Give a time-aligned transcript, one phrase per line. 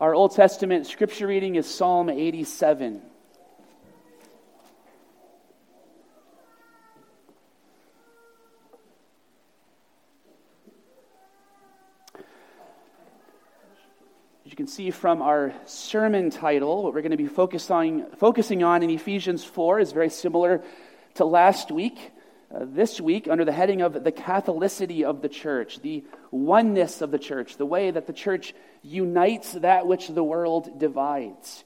[0.00, 3.02] Our Old Testament scripture reading is Psalm 87.
[12.14, 12.22] As
[14.44, 18.84] you can see from our sermon title, what we're going to be focusing, focusing on
[18.84, 20.62] in Ephesians 4 is very similar
[21.14, 22.12] to last week.
[22.50, 27.10] Uh, this week, under the heading of the Catholicity of the church, the oneness of
[27.10, 31.62] the church, the way that the church unites that which the world divides.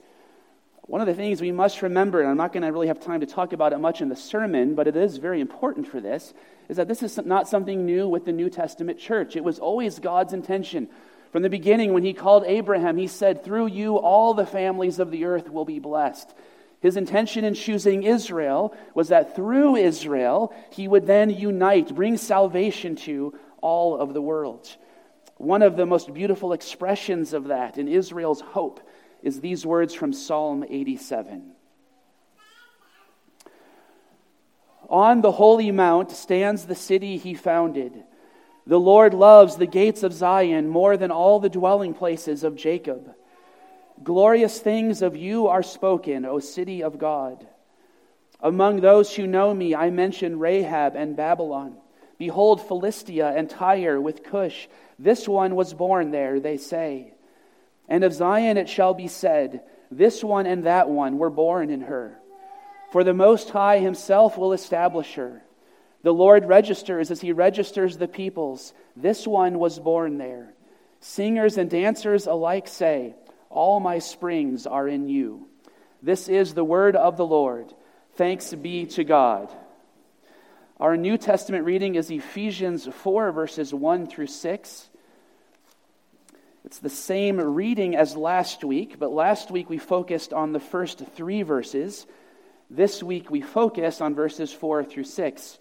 [0.89, 3.21] One of the things we must remember, and I'm not going to really have time
[3.21, 6.35] to talk about it much in the sermon, but it is very important for this,
[6.69, 9.37] is that this is not something new with the New Testament church.
[9.37, 10.89] It was always God's intention.
[11.31, 15.13] From the beginning, when he called Abraham, he said, Through you, all the families of
[15.13, 16.29] the earth will be blessed.
[16.83, 22.97] His intention in choosing Israel was that through Israel, he would then unite, bring salvation
[22.97, 24.77] to all of the world.
[25.37, 28.81] One of the most beautiful expressions of that in Israel's hope
[29.23, 31.53] is these words from Psalm 87.
[34.91, 38.03] On the holy mount stands the city he founded.
[38.67, 43.15] The Lord loves the gates of Zion more than all the dwelling places of Jacob.
[44.03, 47.47] Glorious things of you are spoken, O city of God.
[48.41, 51.77] Among those who know me, I mention Rahab and Babylon.
[52.19, 54.69] Behold, Philistia and Tyre with Cush.
[54.99, 57.15] This one was born there, they say.
[57.89, 61.83] And of Zion it shall be said, This one and that one were born in
[61.83, 62.19] her.
[62.91, 65.43] For the Most High himself will establish her.
[66.03, 68.75] The Lord registers as he registers the peoples.
[68.97, 70.55] This one was born there.
[71.01, 73.15] Singers and dancers alike say,
[73.53, 75.47] all my springs are in you.
[76.03, 77.73] This is the word of the Lord.
[78.15, 79.53] Thanks be to God.
[80.81, 84.89] Our New Testament reading is Ephesians 4, verses 1 through 6.
[86.65, 90.99] It's the same reading as last week, but last week we focused on the first
[91.15, 92.07] three verses.
[92.71, 95.59] This week we focus on verses 4 through 6,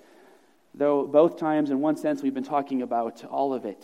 [0.73, 3.83] though both times, in one sense, we've been talking about all of it.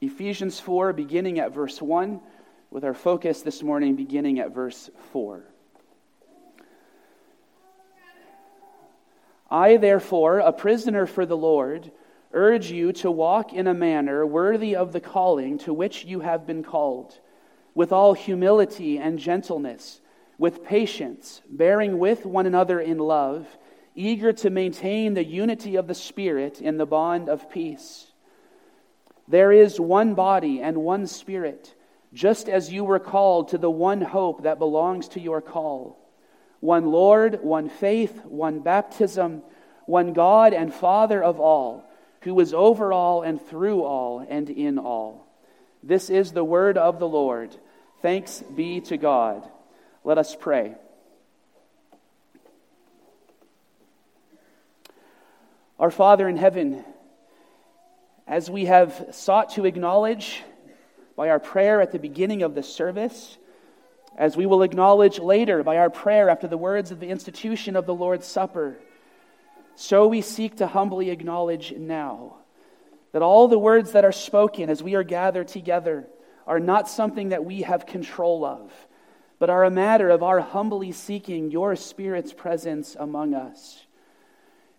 [0.00, 2.20] Ephesians 4, beginning at verse 1,
[2.70, 5.42] with our focus this morning beginning at verse 4.
[9.50, 11.90] I, therefore, a prisoner for the Lord,
[12.32, 16.46] urge you to walk in a manner worthy of the calling to which you have
[16.46, 17.18] been called,
[17.74, 20.00] with all humility and gentleness,
[20.36, 23.46] with patience, bearing with one another in love,
[23.94, 28.05] eager to maintain the unity of the Spirit in the bond of peace.
[29.28, 31.74] There is one body and one spirit,
[32.12, 35.98] just as you were called to the one hope that belongs to your call.
[36.60, 39.42] One Lord, one faith, one baptism,
[39.86, 41.84] one God and Father of all,
[42.22, 45.26] who is over all and through all and in all.
[45.82, 47.54] This is the word of the Lord.
[48.02, 49.48] Thanks be to God.
[50.04, 50.74] Let us pray.
[55.78, 56.84] Our Father in heaven,
[58.26, 60.42] as we have sought to acknowledge
[61.16, 63.38] by our prayer at the beginning of the service,
[64.16, 67.86] as we will acknowledge later by our prayer after the words of the institution of
[67.86, 68.76] the Lord's Supper,
[69.76, 72.36] so we seek to humbly acknowledge now
[73.12, 76.06] that all the words that are spoken as we are gathered together
[76.46, 78.72] are not something that we have control of,
[79.38, 83.85] but are a matter of our humbly seeking your Spirit's presence among us.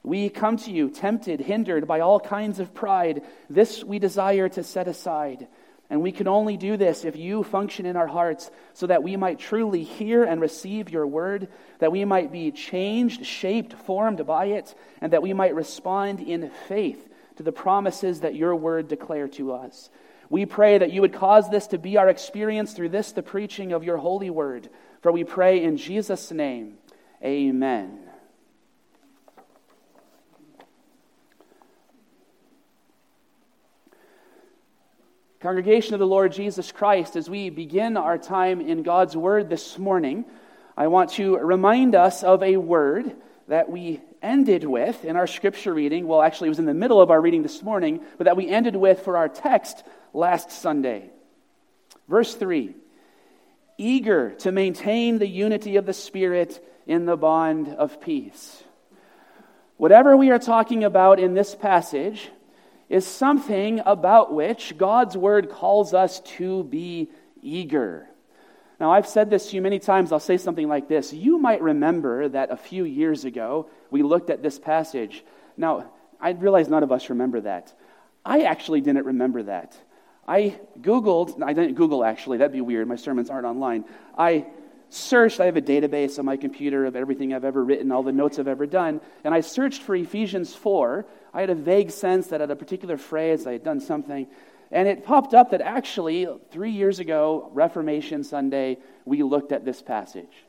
[0.03, 3.23] We come to you tempted, hindered by all kinds of pride.
[3.49, 5.47] This we desire to set aside.
[5.89, 9.15] And we can only do this if you function in our hearts so that we
[9.15, 11.47] might truly hear and receive your word,
[11.79, 16.51] that we might be changed, shaped, formed by it, and that we might respond in
[16.67, 17.07] faith
[17.37, 19.89] to the promises that your word declare to us.
[20.29, 23.71] We pray that you would cause this to be our experience through this, the preaching
[23.71, 24.69] of your holy word.
[25.01, 26.79] For we pray in Jesus' name,
[27.23, 28.06] amen.
[35.39, 39.77] Congregation of the Lord Jesus Christ, as we begin our time in God's Word this
[39.77, 40.25] morning,
[40.75, 43.15] I want to remind us of a word
[43.47, 46.07] that we ended with in our scripture reading.
[46.07, 48.49] Well, actually, it was in the middle of our reading this morning, but that we
[48.49, 51.11] ended with for our text last Sunday.
[52.07, 52.73] Verse 3
[53.77, 58.63] Eager to maintain the unity of the Spirit in the bond of peace.
[59.75, 62.31] Whatever we are talking about in this passage,
[62.89, 67.09] is something about which God's word calls us to be
[67.41, 68.07] eager.
[68.79, 70.11] Now, I've said this to you many times.
[70.11, 71.11] I'll say something like this.
[71.11, 75.25] You might remember that a few years ago we looked at this passage.
[75.57, 77.73] Now, I realize none of us remember that.
[78.23, 79.75] I actually didn't remember that.
[80.27, 82.87] I Googled, I didn't Google actually, that'd be weird.
[82.87, 83.85] My sermons aren't online.
[84.17, 84.47] I
[84.89, 88.11] searched, I have a database on my computer of everything I've ever written, all the
[88.11, 91.05] notes I've ever done, and I searched for Ephesians 4.
[91.33, 94.27] I had a vague sense that at a particular phrase I had done something,
[94.71, 99.81] and it popped up that actually, three years ago, Reformation Sunday, we looked at this
[99.81, 100.45] passage.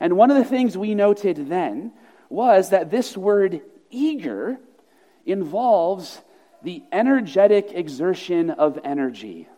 [0.00, 1.92] And one of the things we noted then
[2.28, 4.58] was that this word eager
[5.24, 6.20] involves
[6.62, 9.48] the energetic exertion of energy.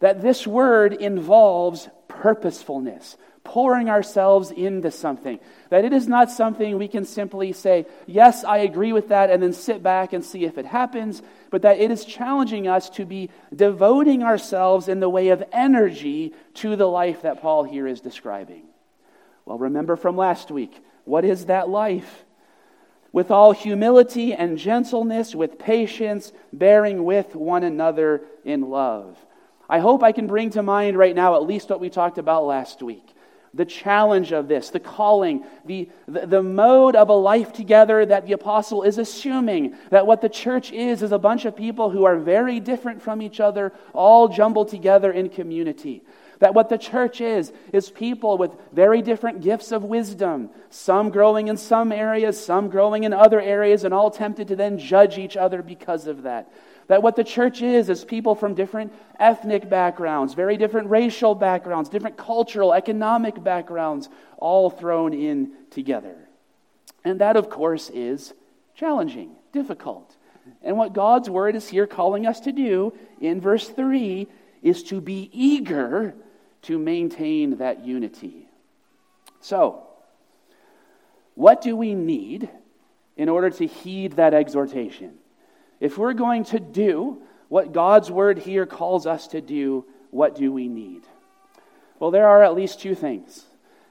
[0.00, 1.88] That this word involves
[2.20, 5.40] purposefulness, pouring ourselves into something.
[5.70, 9.42] That it is not something we can simply say, Yes, I agree with that, and
[9.42, 13.06] then sit back and see if it happens, but that it is challenging us to
[13.06, 18.02] be devoting ourselves in the way of energy to the life that Paul here is
[18.02, 18.64] describing.
[19.46, 22.24] Well, remember from last week, what is that life?
[23.12, 29.16] With all humility and gentleness, with patience, bearing with one another in love.
[29.70, 32.44] I hope I can bring to mind right now at least what we talked about
[32.44, 33.14] last week
[33.52, 38.24] the challenge of this, the calling, the, the, the, mode of a life together that
[38.24, 42.04] the apostle is assuming that what the church is is a bunch of people who
[42.04, 46.02] are very different from each other, all jumbled together in community.
[46.38, 51.48] That what the church is, is people with very different gifts of wisdom, some growing
[51.48, 55.36] in some areas, some growing in other areas, and all tempted to then judge each
[55.36, 56.50] other because of that.
[56.90, 61.88] That what the church is, is people from different ethnic backgrounds, very different racial backgrounds,
[61.88, 64.08] different cultural, economic backgrounds,
[64.38, 66.16] all thrown in together.
[67.04, 68.34] And that, of course, is
[68.74, 70.16] challenging, difficult.
[70.64, 74.26] And what God's word is here calling us to do in verse 3
[74.60, 76.12] is to be eager
[76.62, 78.48] to maintain that unity.
[79.40, 79.86] So,
[81.36, 82.50] what do we need
[83.16, 85.19] in order to heed that exhortation?
[85.80, 90.52] If we're going to do what God's word here calls us to do, what do
[90.52, 91.02] we need?
[91.98, 93.44] Well, there are at least two things.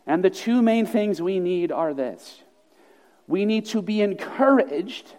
[0.05, 2.41] And the two main things we need are this
[3.27, 5.13] we need to be encouraged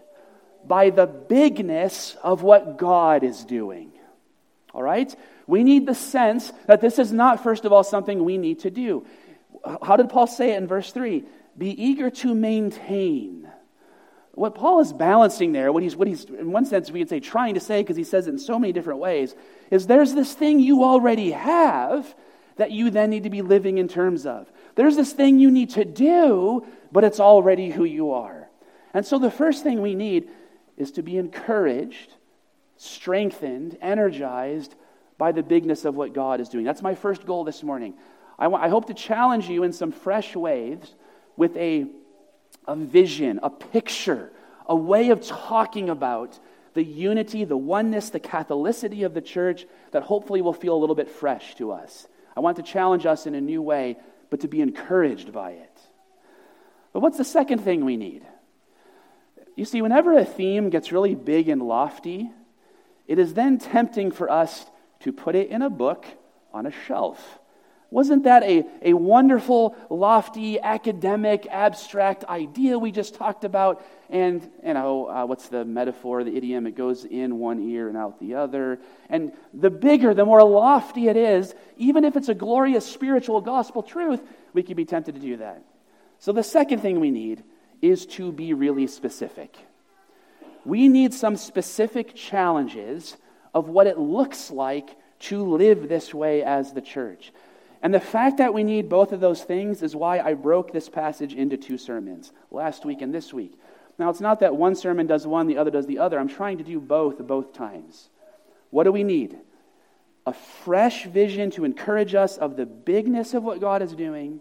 [0.67, 3.93] by the bigness of what God is doing.
[4.75, 5.15] All right?
[5.47, 8.71] We need the sense that this is not, first of all, something we need to
[8.71, 9.07] do.
[9.83, 11.25] How did Paul say it in verse 3?
[11.57, 13.49] Be eager to maintain
[14.33, 17.21] what Paul is balancing there, what he's, what he's, in one sense, we could say
[17.21, 19.35] trying to say, because he says it in so many different ways,
[19.71, 22.15] is there's this thing you already have
[22.57, 24.51] that you then need to be living in terms of.
[24.77, 28.49] There's this thing you need to do, but it's already who you are.
[28.95, 30.29] And so the first thing we need
[30.77, 32.15] is to be encouraged,
[32.77, 34.75] strengthened, energized
[35.19, 36.65] by the bigness of what God is doing.
[36.65, 37.95] That's my first goal this morning.
[38.39, 40.95] I, want, I hope to challenge you in some fresh ways
[41.37, 41.87] with a
[42.71, 44.31] a vision, a picture,
[44.65, 46.39] a way of talking about
[46.75, 50.95] the unity, the oneness, the Catholicity of the church that hopefully will feel a little
[50.95, 52.07] bit fresh to us.
[52.37, 53.97] I want to challenge us in a new way,
[54.31, 55.81] but to be encouraged by it.
[56.93, 58.25] But what's the second thing we need?
[59.57, 62.31] You see, whenever a theme gets really big and lofty,
[63.09, 64.65] it is then tempting for us
[65.01, 66.07] to put it in a book
[66.53, 67.40] on a shelf
[67.91, 73.85] wasn't that a, a wonderful, lofty, academic, abstract idea we just talked about?
[74.09, 76.67] And, you know, uh, what's the metaphor, the idiom?
[76.67, 78.79] It goes in one ear and out the other.
[79.09, 83.83] And the bigger, the more lofty it is, even if it's a glorious spiritual gospel
[83.83, 84.21] truth,
[84.53, 85.63] we could be tempted to do that.
[86.21, 87.43] So the second thing we need
[87.83, 89.57] is to be really specific.
[90.65, 93.17] We need some specific challenges
[93.55, 97.33] of what it looks like to live this way as the church.
[97.83, 100.89] And the fact that we need both of those things is why I broke this
[100.89, 103.59] passage into two sermons, last week and this week.
[103.99, 106.19] Now, it's not that one sermon does one, the other does the other.
[106.19, 108.09] I'm trying to do both both times.
[108.71, 109.39] What do we need?
[110.27, 114.41] A fresh vision to encourage us of the bigness of what God is doing,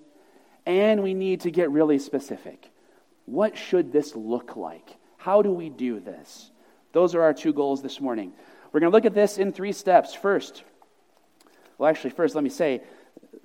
[0.66, 2.70] and we need to get really specific.
[3.26, 4.98] What should this look like?
[5.18, 6.52] How do we do this?
[6.92, 8.34] Those are our two goals this morning.
[8.72, 10.14] We're going to look at this in three steps.
[10.14, 10.64] First,
[11.78, 12.82] well, actually, first, let me say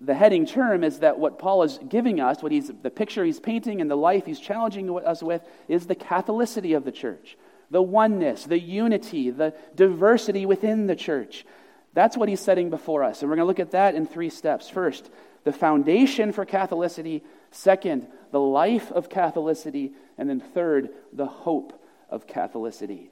[0.00, 3.40] the heading term is that what Paul is giving us, what he's, the picture he's
[3.40, 7.36] painting and the life he's challenging us with, is the Catholicity of the church,
[7.70, 11.46] the oneness, the unity, the diversity within the church.
[11.94, 13.22] That's what he's setting before us.
[13.22, 14.68] And we're going to look at that in three steps.
[14.68, 15.10] First,
[15.44, 17.22] the foundation for Catholicity.
[17.52, 19.92] Second, the life of Catholicity.
[20.18, 23.08] And then third, the hope of Catholicity.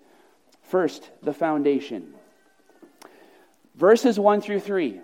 [0.63, 2.15] First, the foundation.
[3.77, 5.01] Verses 1 through 3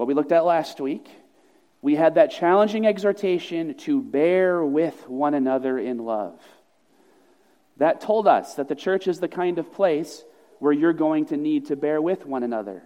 [0.00, 1.10] what we looked at last week,
[1.82, 6.40] we had that challenging exhortation to bear with one another in love.
[7.76, 10.24] That told us that the church is the kind of place
[10.58, 12.82] where you're going to need to bear with one another.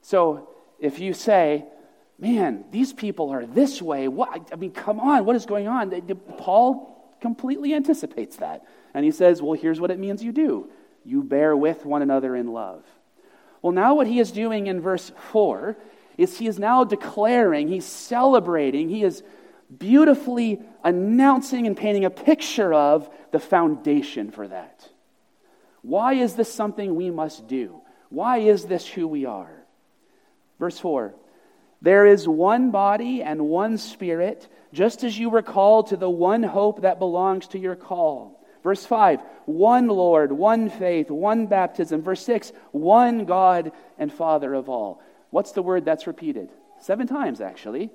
[0.00, 0.48] So
[0.80, 1.66] if you say,
[2.18, 4.48] man, these people are this way, what?
[4.50, 5.90] I mean, come on, what is going on?
[6.38, 8.64] Paul completely anticipates that.
[8.94, 10.70] And he says, well, here's what it means you do
[11.04, 12.84] you bear with one another in love.
[13.60, 15.76] Well, now what he is doing in verse 4
[16.22, 19.22] is he is now declaring, he's celebrating, he is
[19.76, 24.88] beautifully announcing and painting a picture of the foundation for that.
[25.82, 27.80] Why is this something we must do?
[28.08, 29.50] Why is this who we are?
[30.58, 31.14] Verse 4
[31.80, 36.42] There is one body and one spirit, just as you were called to the one
[36.42, 38.40] hope that belongs to your call.
[38.62, 42.02] Verse 5 One Lord, one faith, one baptism.
[42.02, 45.02] Verse 6 One God and Father of all.
[45.32, 46.50] What's the word that's repeated?
[46.78, 47.90] Seven times, actually.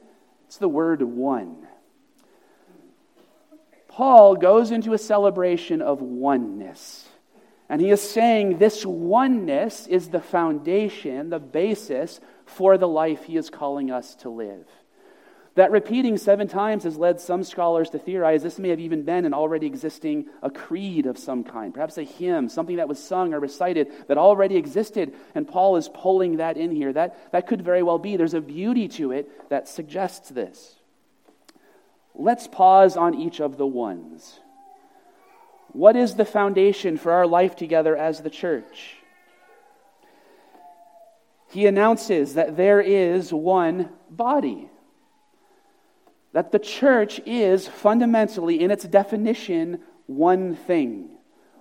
[0.47, 1.67] It's the word one.
[3.87, 7.07] Paul goes into a celebration of oneness.
[7.69, 13.37] And he is saying this oneness is the foundation, the basis for the life he
[13.37, 14.65] is calling us to live.
[15.57, 19.25] That repeating seven times has led some scholars to theorize this may have even been
[19.25, 23.33] an already existing a creed of some kind, perhaps a hymn, something that was sung
[23.33, 26.93] or recited that already existed, and Paul is pulling that in here.
[26.93, 28.17] That, that could very well be.
[28.17, 30.75] There's a beauty to it that suggests this.
[32.13, 34.39] Let's pause on each of the ones.
[35.69, 38.97] What is the foundation for our life together as the church?
[41.49, 44.69] He announces that there is one body
[46.37, 51.09] that the church is fundamentally, in its definition, one thing,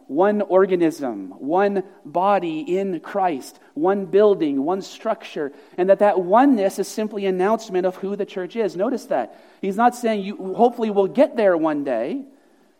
[0.06, 6.88] one organism, one body in Christ, one building, one structure, and that that oneness is
[6.88, 8.76] simply announcement of who the church is.
[8.76, 9.40] Notice that.
[9.62, 12.26] He's not saying you hopefully will get there one day.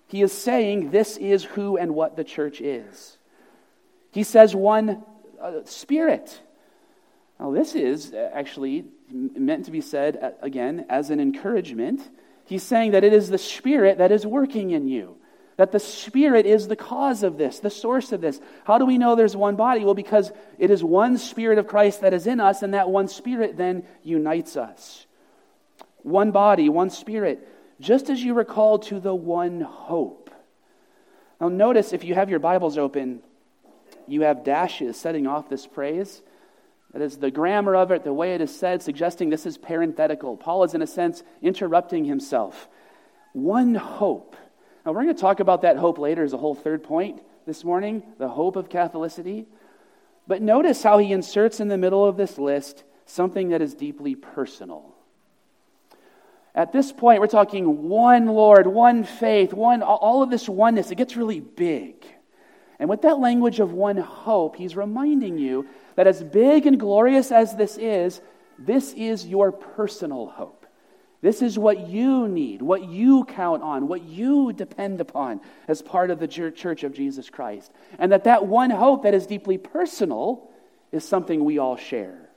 [0.07, 3.17] He is saying this is who and what the church is.
[4.13, 5.03] He says one
[5.41, 6.43] uh, spirit.
[7.41, 12.01] Now, this is actually meant to be said, again, as an encouragement.
[12.45, 15.17] He's saying that it is the Spirit that is working in you,
[15.57, 18.41] that the Spirit is the cause of this, the source of this.
[18.65, 19.85] How do we know there's one body?
[19.85, 23.09] Well, because it is one Spirit of Christ that is in us, and that one
[23.09, 25.07] Spirit then unites us.
[26.03, 27.49] One body, one Spirit,
[27.81, 30.31] just as you recall to the one hope.
[31.41, 33.23] Now, notice if you have your Bibles open,
[34.07, 36.23] you have dashes setting off this praise.
[36.97, 40.39] That is the grammar of it, the way it is said, suggesting this is parenthetical.
[40.39, 42.71] Paul is, in a sense, interrupting himself.
[43.35, 44.35] One hope.
[44.83, 47.65] Now, we're going to talk about that hope later as a whole third point this
[47.65, 49.45] morning the hope of Catholicity.
[50.27, 54.15] But notice how he inserts in the middle of this list something that is deeply
[54.15, 54.95] personal.
[56.55, 60.91] At this point, we're talking one Lord, one faith, one, all of this oneness.
[60.91, 62.07] It gets really big.
[62.79, 67.33] And with that language of one hope, he's reminding you that as big and glorious
[67.33, 68.21] as this is,
[68.59, 70.67] this is your personal hope.
[71.23, 76.11] This is what you need, what you count on, what you depend upon as part
[76.11, 77.73] of the church of Jesus Christ.
[77.99, 80.51] And that that one hope that is deeply personal
[80.93, 82.29] is something we all share.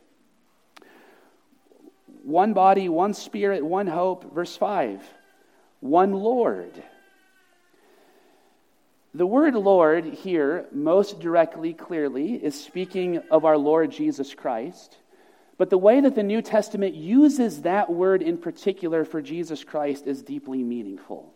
[2.23, 4.33] One body, one spirit, one hope.
[4.33, 5.01] Verse 5
[5.81, 6.83] one Lord.
[9.15, 14.97] The word Lord here, most directly, clearly, is speaking of our Lord Jesus Christ.
[15.57, 20.05] But the way that the New Testament uses that word in particular for Jesus Christ
[20.05, 21.33] is deeply meaningful.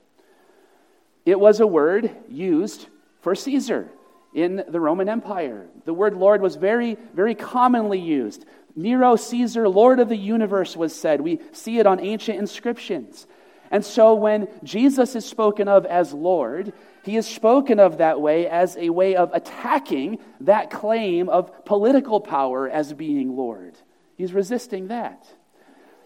[1.25, 2.85] It was a word used
[3.21, 3.89] for Caesar
[4.35, 5.65] in the Roman Empire.
[5.85, 8.45] The word Lord was very, very commonly used.
[8.75, 11.21] Nero Caesar, Lord of the universe, was said.
[11.21, 13.25] We see it on ancient inscriptions.
[13.71, 18.47] And so when Jesus is spoken of as Lord, he is spoken of that way
[18.47, 23.75] as a way of attacking that claim of political power as being Lord.
[24.15, 25.27] He's resisting that.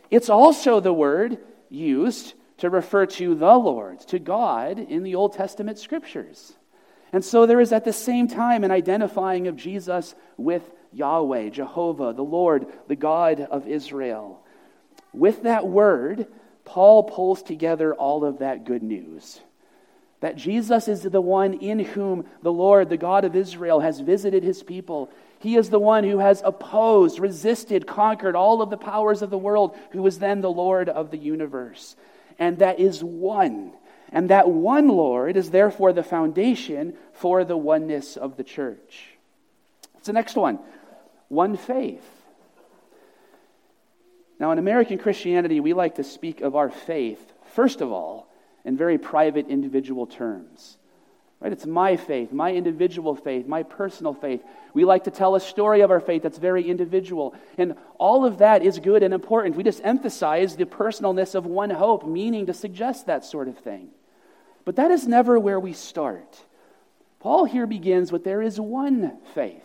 [0.10, 1.38] It's also the word
[1.70, 6.54] used to refer to the Lord, to God in the Old Testament scriptures.
[7.14, 12.14] And so there is at the same time an identifying of Jesus with Yahweh, Jehovah,
[12.14, 14.44] the Lord, the God of Israel.
[15.14, 16.26] With that word,
[16.66, 19.40] Paul pulls together all of that good news.
[20.20, 24.44] That Jesus is the one in whom the Lord, the God of Israel, has visited
[24.44, 25.12] his people.
[25.40, 29.38] He is the one who has opposed, resisted, conquered all of the powers of the
[29.38, 31.96] world, who is then the Lord of the universe.
[32.40, 33.74] And that is one.
[34.12, 39.10] And that one Lord is therefore the foundation for the oneness of the church.
[39.98, 40.60] It's the next one
[41.30, 42.06] one faith.
[44.40, 48.28] Now, in American Christianity, we like to speak of our faith, first of all,
[48.68, 50.78] in very private individual terms.
[51.40, 51.54] Right?
[51.54, 54.44] It's my faith, my individual faith, my personal faith.
[54.74, 57.34] We like to tell a story of our faith that's very individual.
[57.58, 59.56] And all of that is good and important.
[59.56, 63.90] We just emphasize the personalness of one hope, meaning to suggest that sort of thing.
[64.66, 66.44] But that is never where we start.
[67.20, 69.64] Paul here begins with there is one faith,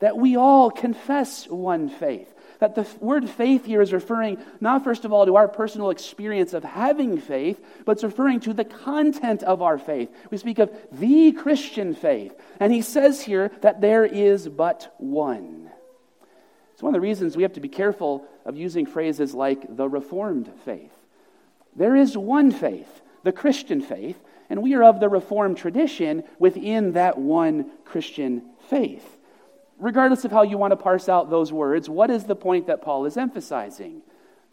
[0.00, 2.33] that we all confess one faith.
[2.60, 6.54] That the word faith here is referring not, first of all, to our personal experience
[6.54, 10.10] of having faith, but it's referring to the content of our faith.
[10.30, 12.34] We speak of the Christian faith.
[12.60, 15.70] And he says here that there is but one.
[16.72, 19.88] It's one of the reasons we have to be careful of using phrases like the
[19.88, 20.92] Reformed faith.
[21.76, 24.20] There is one faith, the Christian faith,
[24.50, 29.18] and we are of the Reformed tradition within that one Christian faith
[29.78, 32.82] regardless of how you want to parse out those words, what is the point that
[32.82, 34.02] Paul is emphasizing?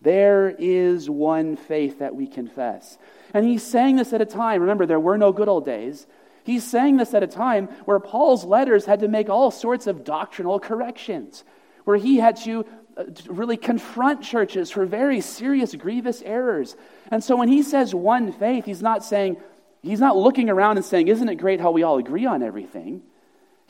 [0.02, 2.98] There is one faith that we confess.
[3.34, 6.08] And he's saying this at a time, remember, there were no good old days.
[6.44, 10.04] He's saying this at a time where Paul's letters had to make all sorts of
[10.04, 11.44] doctrinal corrections,
[11.84, 12.66] where he had to
[12.98, 16.76] uh, really confront churches for very serious, grievous errors.
[17.12, 19.38] And so when he says one faith, he's not saying,
[19.84, 23.04] he's not looking around and saying, Isn't it great how we all agree on everything?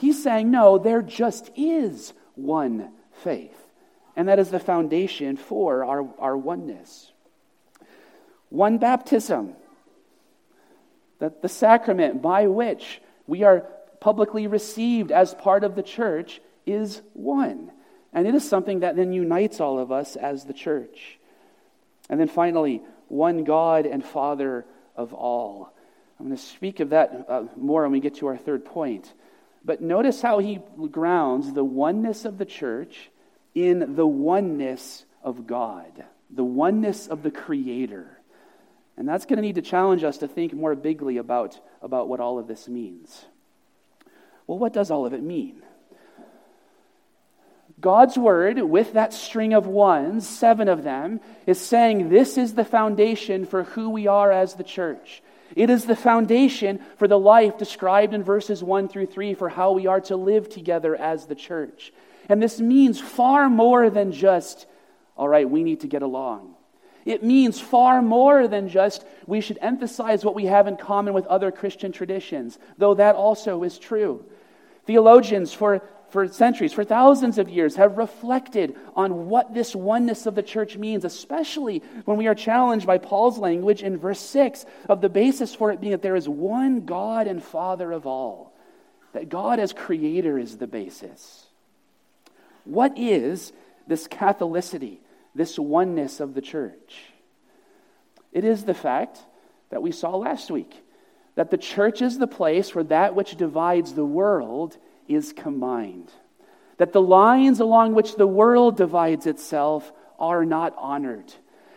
[0.01, 2.89] He's saying, no, there just is one
[3.23, 3.55] faith.
[4.15, 7.11] And that is the foundation for our, our oneness.
[8.49, 9.53] One baptism,
[11.19, 13.59] that the sacrament by which we are
[13.99, 17.71] publicly received as part of the church is one.
[18.11, 21.19] And it is something that then unites all of us as the church.
[22.09, 24.65] And then finally, one God and Father
[24.95, 25.71] of all.
[26.19, 29.13] I'm going to speak of that uh, more when we get to our third point.
[29.63, 33.09] But notice how he grounds the oneness of the church
[33.53, 38.17] in the oneness of God, the oneness of the Creator.
[38.97, 42.19] And that's going to need to challenge us to think more bigly about, about what
[42.19, 43.25] all of this means.
[44.47, 45.61] Well, what does all of it mean?
[47.79, 52.65] God's word, with that string of ones, seven of them, is saying this is the
[52.65, 55.23] foundation for who we are as the church.
[55.55, 59.71] It is the foundation for the life described in verses 1 through 3 for how
[59.71, 61.91] we are to live together as the church.
[62.29, 64.65] And this means far more than just,
[65.17, 66.55] all right, we need to get along.
[67.03, 71.25] It means far more than just we should emphasize what we have in common with
[71.25, 74.23] other Christian traditions, though that also is true.
[74.85, 80.35] Theologians for for centuries, for thousands of years, have reflected on what this oneness of
[80.35, 85.01] the church means, especially when we are challenged by Paul's language in verse 6 of
[85.01, 88.53] the basis for it being that there is one God and Father of all,
[89.13, 91.47] that God as creator is the basis.
[92.65, 93.53] What is
[93.87, 94.97] this Catholicity,
[95.33, 97.05] this oneness of the church?
[98.33, 99.19] It is the fact
[99.69, 100.75] that we saw last week
[101.35, 104.77] that the church is the place where that which divides the world
[105.15, 106.11] is combined.
[106.77, 111.33] That the lines along which the world divides itself are not honored.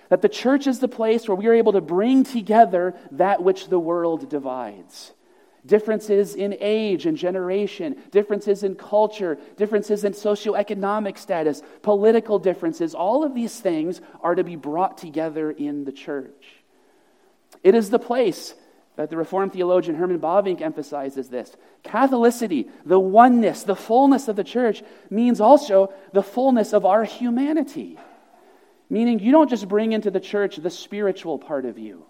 [0.09, 3.69] That the church is the place where we are able to bring together that which
[3.69, 5.13] the world divides.
[5.67, 13.25] Differences in age and generation, differences in culture, differences in socioeconomic status, political differences, all
[13.25, 16.63] of these things are to be brought together in the church.
[17.63, 18.55] It is the place
[18.97, 21.55] that the Reformed theologian Herman Bavinck emphasizes this.
[21.83, 27.99] Catholicity, the oneness, the fullness of the church, means also the fullness of our humanity.
[28.89, 32.05] Meaning, you don't just bring into the church the spiritual part of you,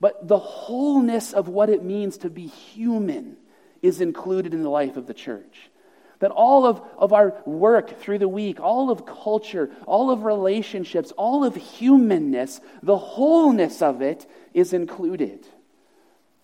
[0.00, 3.36] but the wholeness of what it means to be human
[3.80, 5.70] is included in the life of the church.
[6.18, 11.10] That all of, of our work through the week, all of culture, all of relationships,
[11.12, 15.46] all of humanness, the wholeness of it is included.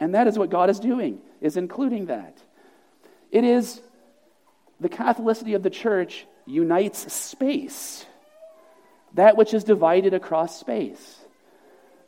[0.00, 2.38] And that is what God is doing, is including that.
[3.30, 3.80] It is
[4.80, 8.06] the Catholicity of the church unites space,
[9.14, 11.16] that which is divided across space.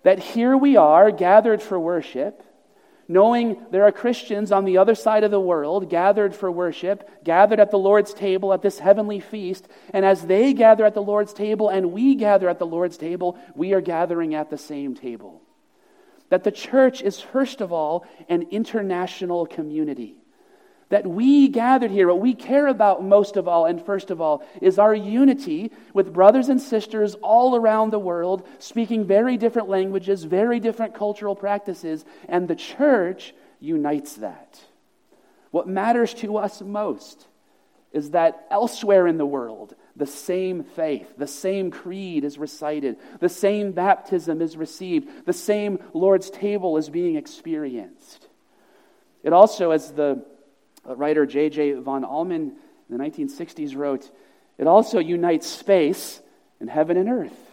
[0.02, 2.42] That here we are gathered for worship,
[3.06, 7.60] knowing there are Christians on the other side of the world gathered for worship, gathered
[7.60, 9.68] at the Lord's table at this heavenly feast.
[9.92, 13.36] And as they gather at the Lord's table and we gather at the Lord's table,
[13.54, 15.42] we are gathering at the same table
[16.30, 20.16] that the church is, first of all, an international community.
[20.88, 24.42] That we gathered here, what we care about most of all and first of all,
[24.60, 30.24] is our unity with brothers and sisters all around the world, speaking very different languages,
[30.24, 34.60] very different cultural practices, and the church unites that.
[35.52, 37.26] What matters to us most
[37.92, 43.28] is that elsewhere in the world, the same faith, the same creed is recited, the
[43.28, 48.28] same baptism is received, the same Lord's table is being experienced.
[49.22, 50.24] It also, as the
[50.84, 51.72] writer J.J.
[51.74, 52.52] von Allmen
[52.88, 54.10] in the 1960s wrote,
[54.56, 56.20] it also unites space
[56.60, 57.50] and heaven and earth.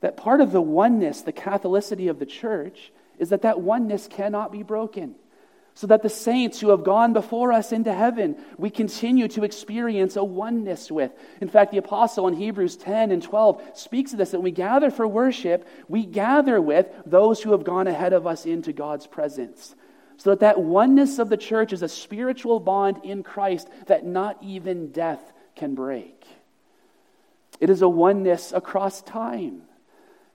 [0.00, 4.52] That part of the oneness, the Catholicity of the church, is that that oneness cannot
[4.52, 5.14] be broken.
[5.76, 10.14] So that the saints who have gone before us into heaven, we continue to experience
[10.14, 11.10] a oneness with.
[11.40, 14.92] In fact, the apostle in Hebrews 10 and 12 speaks of this that we gather
[14.92, 19.74] for worship, we gather with those who have gone ahead of us into God's presence.
[20.16, 24.38] So that that oneness of the church is a spiritual bond in Christ that not
[24.42, 26.24] even death can break.
[27.60, 29.62] It is a oneness across time.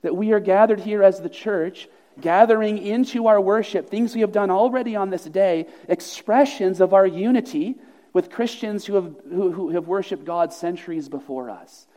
[0.01, 1.87] That we are gathered here as the church
[2.21, 7.05] gathering into our worship, things we have done already on this day, expressions of our
[7.05, 7.75] unity
[8.13, 11.87] with Christians who have, who, who have worshiped God centuries before us.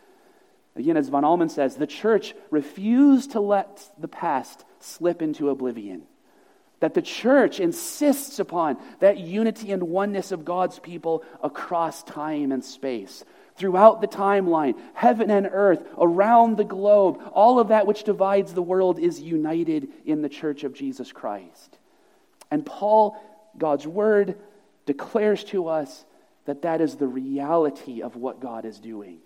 [0.76, 6.02] Again, as von Allmen says, the church refused to let the past slip into oblivion.
[6.80, 12.64] That the church insists upon that unity and oneness of God's people across time and
[12.64, 13.24] space
[13.56, 18.62] throughout the timeline, heaven and earth, around the globe, all of that which divides the
[18.62, 21.78] world is united in the church of Jesus Christ.
[22.50, 23.16] And Paul,
[23.56, 24.36] God's word,
[24.86, 26.04] declares to us
[26.44, 29.18] that that is the reality of what God is doing.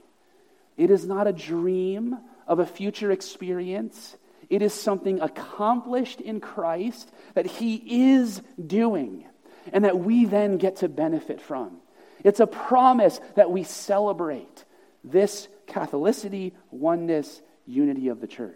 [0.76, 4.16] It is not a dream of a future experience.
[4.50, 9.24] It is something accomplished in Christ that He is doing
[9.72, 11.78] and that we then get to benefit from.
[12.24, 14.64] It's a promise that we celebrate
[15.04, 18.54] this Catholicity, oneness, unity of the church.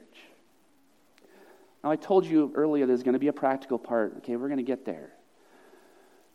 [1.83, 4.19] Now, I told you earlier there's going to be a practical part.
[4.19, 5.11] Okay, we're going to get there.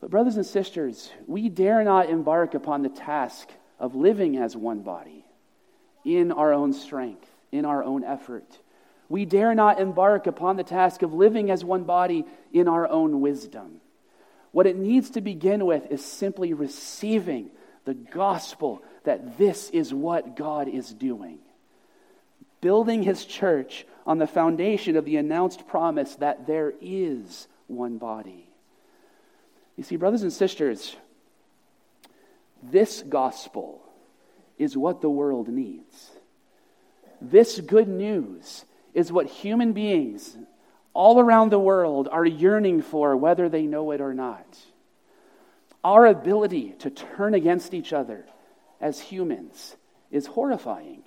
[0.01, 4.79] But, brothers and sisters, we dare not embark upon the task of living as one
[4.81, 5.25] body
[6.03, 8.59] in our own strength, in our own effort.
[9.07, 13.21] We dare not embark upon the task of living as one body in our own
[13.21, 13.81] wisdom.
[14.55, 17.49] What it needs to begin with is simply receiving
[17.83, 21.39] the gospel that this is what God is doing.
[22.61, 28.47] Building his church on the foundation of the announced promise that there is one body.
[29.75, 30.95] You see, brothers and sisters,
[32.63, 33.81] this gospel
[34.57, 36.11] is what the world needs.
[37.19, 38.63] This good news
[38.93, 40.37] is what human beings
[40.95, 44.57] all around the world are yearning for, whether they know it or not.
[45.83, 48.25] Our ability to turn against each other
[48.81, 49.75] as humans
[50.09, 51.03] is horrifying.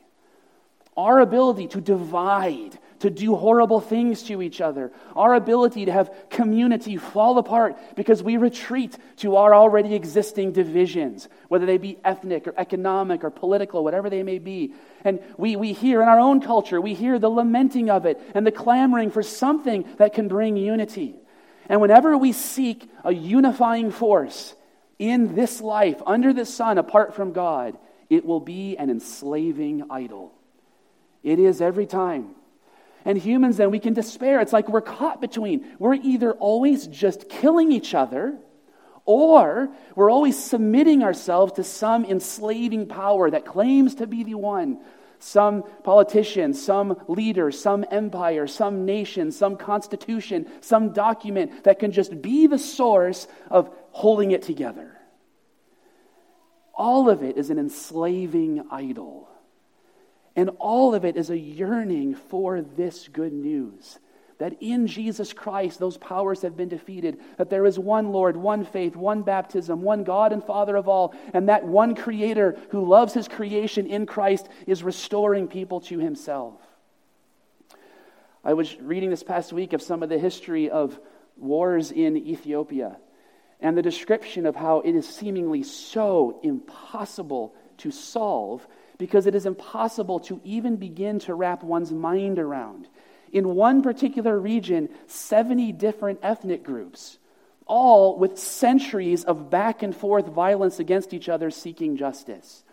[0.96, 6.12] Our ability to divide, to do horrible things to each other, our ability to have
[6.30, 12.46] community fall apart because we retreat to our already existing divisions, whether they be ethnic
[12.46, 14.72] or economic or political, whatever they may be.
[15.04, 18.46] And we, we hear in our own culture, we hear the lamenting of it and
[18.46, 21.14] the clamoring for something that can bring unity.
[21.68, 24.54] And whenever we seek a unifying force
[24.98, 27.78] in this life, under the sun, apart from God,
[28.10, 30.32] it will be an enslaving idol.
[31.22, 32.34] It is every time.
[33.04, 34.40] And humans, then, we can despair.
[34.40, 35.64] It's like we're caught between.
[35.78, 38.36] We're either always just killing each other,
[39.04, 44.80] or we're always submitting ourselves to some enslaving power that claims to be the one.
[45.20, 52.22] Some politician, some leader, some empire, some nation, some constitution, some document that can just
[52.22, 54.96] be the source of holding it together.
[56.74, 59.28] All of it is an enslaving idol.
[60.38, 63.98] And all of it is a yearning for this good news
[64.38, 68.64] that in Jesus Christ those powers have been defeated, that there is one Lord, one
[68.64, 73.14] faith, one baptism, one God and Father of all, and that one Creator who loves
[73.14, 76.54] his creation in Christ is restoring people to himself.
[78.44, 81.00] I was reading this past week of some of the history of
[81.36, 82.96] wars in Ethiopia
[83.58, 88.64] and the description of how it is seemingly so impossible to solve
[88.98, 92.88] because it is impossible to even begin to wrap one's mind around.
[93.32, 97.18] In one particular region, 70 different ethnic groups,
[97.66, 102.64] all with centuries of back and forth violence against each other seeking justice.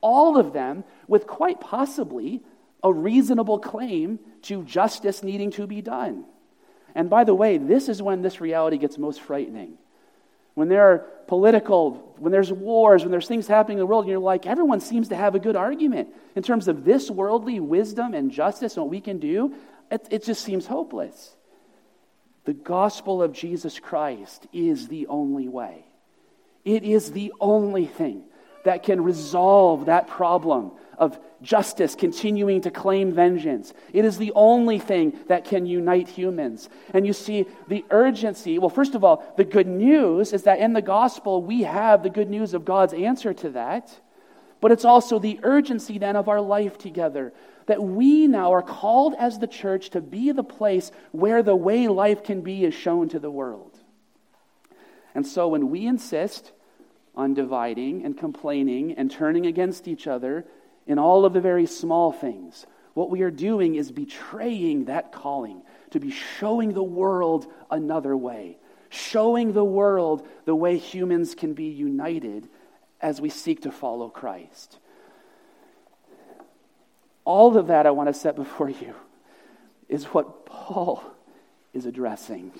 [0.00, 2.42] All of them with quite possibly
[2.82, 6.24] a reasonable claim to justice needing to be done.
[6.94, 9.78] And by the way, this is when this reality gets most frightening
[10.54, 14.10] when there are political, when there's wars, when there's things happening in the world, and
[14.10, 18.14] you're like, everyone seems to have a good argument in terms of this worldly wisdom
[18.14, 19.54] and justice and what we can do,
[19.90, 21.34] it, it just seems hopeless.
[22.44, 25.84] The gospel of Jesus Christ is the only way.
[26.64, 28.22] It is the only thing
[28.64, 33.72] that can resolve that problem of justice continuing to claim vengeance.
[33.92, 36.68] It is the only thing that can unite humans.
[36.92, 40.72] And you see, the urgency well, first of all, the good news is that in
[40.72, 44.00] the gospel, we have the good news of God's answer to that.
[44.60, 47.34] But it's also the urgency then of our life together.
[47.66, 51.88] That we now are called as the church to be the place where the way
[51.88, 53.78] life can be is shown to the world.
[55.14, 56.52] And so when we insist
[57.14, 60.44] on dividing and complaining and turning against each other
[60.86, 65.62] in all of the very small things, what we are doing is betraying that calling
[65.90, 68.56] to be showing the world another way,
[68.88, 72.48] showing the world the way humans can be united
[73.00, 74.78] as we seek to follow Christ.
[77.24, 78.94] All of that I want to set before you
[79.88, 81.02] is what Paul
[81.72, 82.52] is addressing.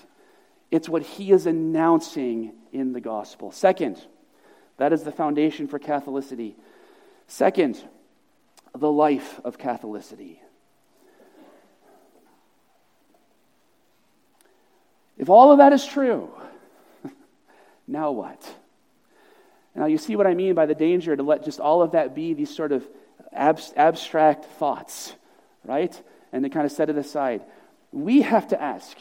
[0.70, 3.52] It's what he is announcing in the gospel.
[3.52, 3.98] Second,
[4.76, 6.54] that is the foundation for Catholicity.
[7.26, 7.82] Second,
[8.74, 10.38] the life of Catholicity.
[15.16, 16.30] If all of that is true,
[17.86, 18.54] now what?
[19.74, 22.14] Now, you see what I mean by the danger to let just all of that
[22.14, 22.86] be these sort of
[23.32, 25.14] abstract thoughts,
[25.64, 26.00] right?
[26.32, 27.42] And to kind of set it aside.
[27.90, 28.96] We have to ask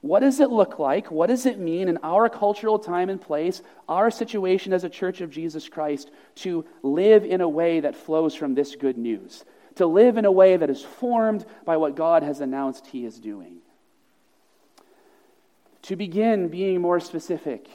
[0.00, 1.10] what does it look like?
[1.10, 5.20] What does it mean in our cultural time and place, our situation as a church
[5.20, 9.44] of Jesus Christ, to live in a way that flows from this good news?
[9.76, 13.18] To live in a way that is formed by what God has announced He is
[13.18, 13.58] doing.
[15.82, 17.68] To begin being more specific,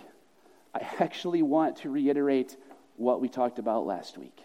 [0.74, 2.56] I actually want to reiterate
[2.96, 4.38] what we talked about last week.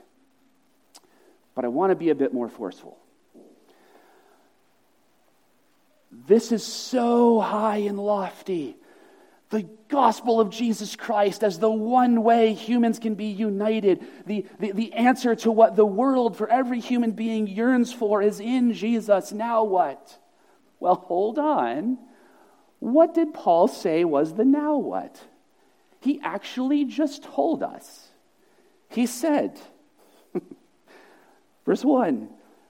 [1.54, 2.98] But I want to be a bit more forceful.
[6.10, 8.76] This is so high and lofty.
[9.50, 14.04] The gospel of Jesus Christ as the one way humans can be united.
[14.26, 18.40] The, the, the answer to what the world for every human being yearns for is
[18.40, 19.32] in Jesus.
[19.32, 20.18] Now what?
[20.80, 21.98] Well, hold on.
[22.78, 25.20] What did Paul say was the now what?
[26.00, 28.08] He actually just told us.
[28.88, 29.60] He said,
[31.66, 32.28] verse 1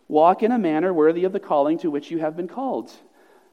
[0.09, 2.91] Walk in a manner worthy of the calling to which you have been called.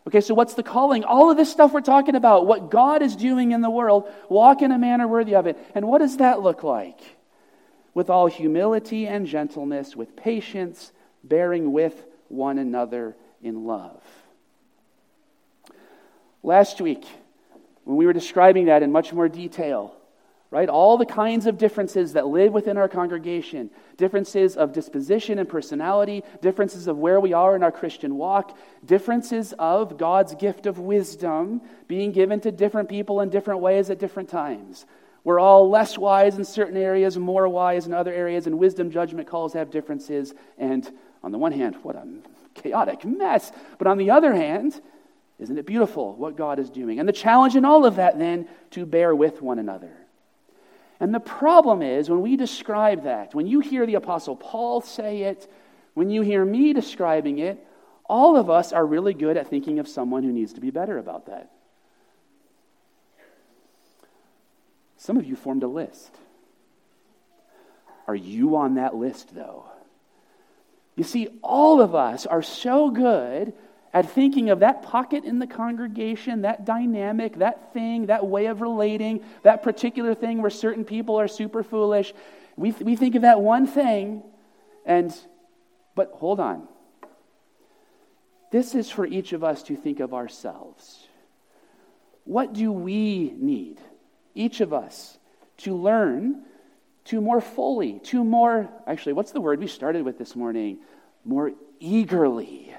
[0.07, 1.03] Okay, so what's the calling?
[1.03, 4.61] All of this stuff we're talking about, what God is doing in the world, walk
[4.61, 5.57] in a manner worthy of it.
[5.73, 6.99] And what does that look like?
[7.95, 10.91] With all humility and gentleness, with patience,
[11.23, 14.01] bearing with one another in love.
[16.43, 17.05] Last week,
[17.83, 19.94] when we were describing that in much more detail,
[20.55, 20.69] right?
[20.69, 26.23] All the kinds of differences that live within our congregation differences of disposition and personality,
[26.41, 31.61] differences of where we are in our Christian walk, differences of God's gift of wisdom
[31.89, 34.85] being given to different people in different ways at different times.
[35.25, 39.27] We're all less wise in certain areas, more wise in other areas, and wisdom judgment
[39.27, 40.33] calls have differences.
[40.57, 40.89] And
[41.21, 42.07] on the one hand, what a
[42.53, 43.51] chaotic mess.
[43.77, 44.79] But on the other hand,
[45.37, 47.01] isn't it beautiful what God is doing?
[47.01, 50.04] And the challenge in all of that, then, to bear with one another.
[50.99, 55.23] And the problem is when we describe that, when you hear the Apostle Paul say
[55.23, 55.51] it,
[55.93, 57.65] when you hear me describing it,
[58.05, 60.97] all of us are really good at thinking of someone who needs to be better
[60.97, 61.51] about that.
[64.97, 66.11] Some of you formed a list.
[68.07, 69.65] Are you on that list, though?
[70.95, 73.53] You see, all of us are so good
[73.95, 78.59] at thinking of that pocket in the congregation, that dynamic, that thing, that way of
[78.59, 82.13] relating, that particular thing where certain people are super foolish.
[82.57, 84.21] We, th- we think of that one thing,
[84.85, 85.15] and,
[85.95, 86.67] but hold on.
[88.51, 91.07] This is for each of us to think of ourselves.
[92.25, 93.77] What do we need,
[94.33, 95.17] each of us,
[95.59, 96.43] to learn
[97.05, 100.79] to more fully, to more, actually, what's the word we started with this morning?
[101.23, 102.75] More eagerly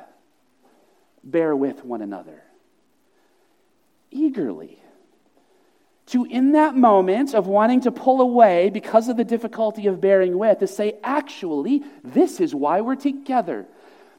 [1.26, 2.42] bear with one another.
[4.10, 4.80] Eagerly.
[6.06, 10.38] To, in that moment of wanting to pull away because of the difficulty of bearing
[10.38, 13.66] with, to say, actually, this is why we're together.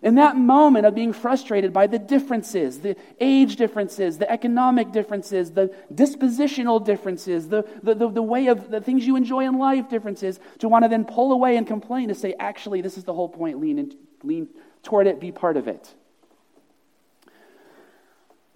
[0.01, 5.51] In that moment of being frustrated by the differences, the age differences, the economic differences,
[5.51, 9.89] the dispositional differences, the, the, the, the, way of the things you enjoy in life
[9.89, 13.13] differences, to want to then pull away and complain, to say, actually, this is the
[13.13, 14.49] whole point, lean, in, lean
[14.83, 15.95] toward it, be part of it.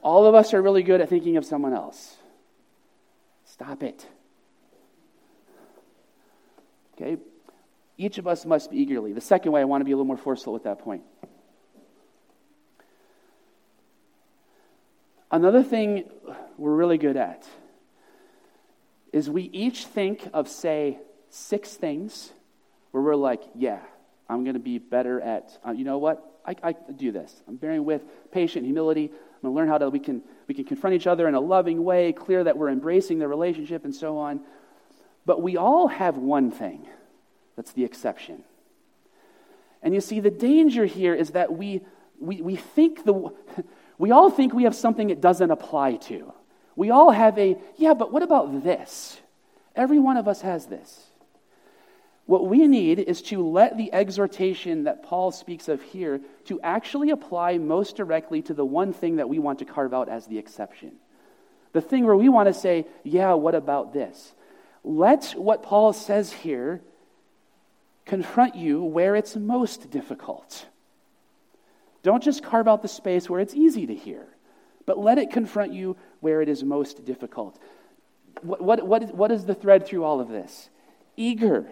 [0.01, 2.17] All of us are really good at thinking of someone else.
[3.45, 4.05] Stop it.
[6.95, 7.17] Okay?
[7.97, 9.13] Each of us must be eagerly.
[9.13, 11.03] The second way, I want to be a little more forceful with that point.
[15.31, 16.09] Another thing
[16.57, 17.47] we're really good at
[19.13, 20.97] is we each think of, say,
[21.29, 22.31] six things
[22.91, 23.79] where we're like, yeah,
[24.27, 26.25] I'm going to be better at, uh, you know what?
[26.45, 27.33] I, I do this.
[27.47, 29.11] I'm bearing with patient humility.
[29.41, 31.39] I'm going to learn how to, we can, we can confront each other in a
[31.39, 34.41] loving way, clear that we're embracing the relationship and so on.
[35.25, 36.87] But we all have one thing
[37.55, 38.43] that's the exception.
[39.81, 41.81] And you see, the danger here is that we,
[42.19, 43.33] we, we think the,
[43.97, 46.33] we all think we have something it doesn't apply to.
[46.75, 49.19] We all have a, yeah, but what about this?
[49.75, 51.10] Every one of us has this.
[52.31, 57.09] What we need is to let the exhortation that Paul speaks of here to actually
[57.09, 60.37] apply most directly to the one thing that we want to carve out as the
[60.37, 60.93] exception.
[61.73, 64.33] The thing where we want to say, yeah, what about this?
[64.81, 66.79] Let what Paul says here
[68.05, 70.67] confront you where it's most difficult.
[72.01, 74.25] Don't just carve out the space where it's easy to hear,
[74.85, 77.59] but let it confront you where it is most difficult.
[78.41, 80.69] What, what, what, what is the thread through all of this?
[81.17, 81.67] Eager,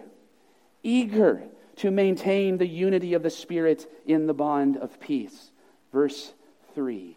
[0.82, 1.42] eager
[1.76, 5.50] to maintain the unity of the Spirit in the bond of peace.
[5.92, 6.32] Verse
[6.74, 7.16] 3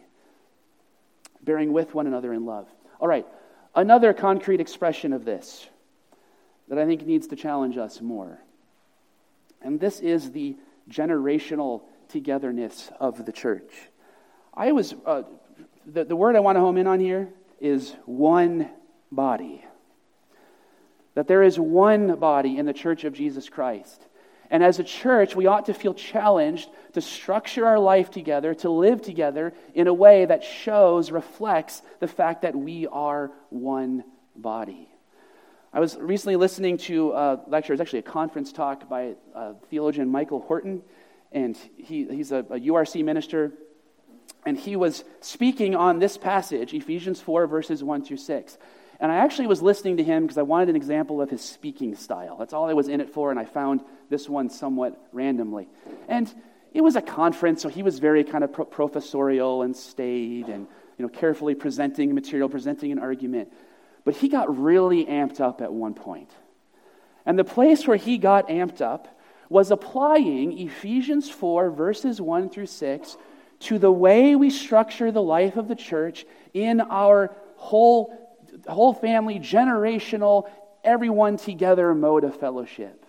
[1.44, 2.66] bearing with one another in love.
[3.00, 3.26] All right,
[3.74, 5.68] another concrete expression of this
[6.68, 8.38] that I think needs to challenge us more.
[9.60, 10.56] And this is the
[10.90, 13.70] generational togetherness of the church.
[14.54, 15.22] I was, uh,
[15.86, 17.28] the, the word I want to home in on here
[17.60, 18.70] is one
[19.12, 19.64] body.
[21.14, 24.06] That there is one body in the church of Jesus Christ.
[24.50, 28.70] And as a church, we ought to feel challenged to structure our life together, to
[28.70, 34.04] live together in a way that shows, reflects the fact that we are one
[34.36, 34.88] body.
[35.72, 40.08] I was recently listening to a lecture, it's actually a conference talk by uh, theologian
[40.08, 40.82] Michael Horton,
[41.32, 43.52] and he, he's a, a URC minister.
[44.46, 48.58] And he was speaking on this passage, Ephesians 4, verses 1 through 6.
[49.04, 51.94] And I actually was listening to him because I wanted an example of his speaking
[51.94, 52.38] style.
[52.38, 55.68] That's all I was in it for, and I found this one somewhat randomly.
[56.08, 56.32] And
[56.72, 60.66] it was a conference, so he was very kind of pro- professorial and staid and
[60.96, 63.52] you know, carefully presenting material, presenting an argument.
[64.06, 66.30] But he got really amped up at one point.
[67.26, 72.68] And the place where he got amped up was applying Ephesians 4, verses 1 through
[72.68, 73.18] 6,
[73.60, 78.23] to the way we structure the life of the church in our whole,
[78.66, 80.48] whole family, generational,
[80.82, 83.04] everyone together mode of fellowship.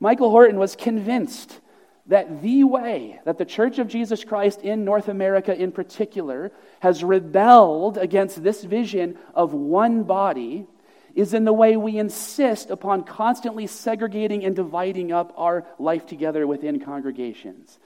[0.00, 1.60] Michael Horton was convinced
[2.06, 7.04] that the way that the Church of Jesus Christ in North America in particular has
[7.04, 10.66] rebelled against this vision of one body
[11.14, 16.46] is in the way we insist upon constantly segregating and dividing up our life together
[16.46, 17.78] within congregations.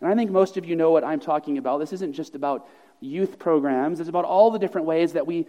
[0.00, 1.78] And I think most of you know what I'm talking about.
[1.78, 2.68] This isn't just about
[3.00, 5.46] youth programs, it's about all the different ways that we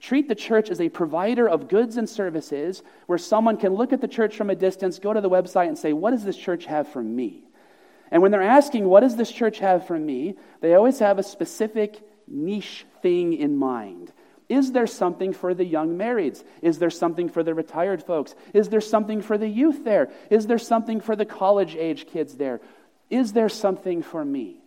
[0.00, 4.00] treat the church as a provider of goods and services where someone can look at
[4.00, 6.66] the church from a distance, go to the website, and say, What does this church
[6.66, 7.44] have for me?
[8.10, 10.36] And when they're asking, What does this church have for me?
[10.60, 14.12] they always have a specific niche thing in mind.
[14.48, 16.44] Is there something for the young marrieds?
[16.60, 18.34] Is there something for the retired folks?
[18.52, 20.10] Is there something for the youth there?
[20.30, 22.60] Is there something for the college age kids there?
[23.08, 24.62] Is there something for me?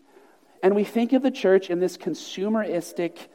[0.64, 3.28] And we think of the church in this consumeristic,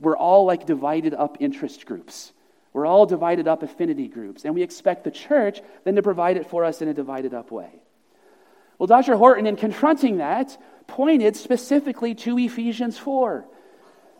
[0.00, 2.32] we're all like divided up interest groups.
[2.72, 4.44] We're all divided up affinity groups.
[4.44, 7.50] And we expect the church then to provide it for us in a divided up
[7.50, 7.70] way.
[8.78, 9.16] Well, Dr.
[9.16, 13.44] Horton, in confronting that, pointed specifically to Ephesians 4,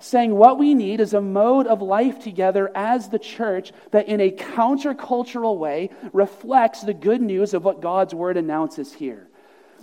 [0.00, 4.20] saying what we need is a mode of life together as the church that, in
[4.20, 9.28] a countercultural way, reflects the good news of what God's word announces here.